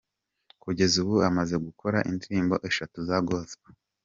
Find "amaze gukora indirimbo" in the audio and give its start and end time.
1.29-2.55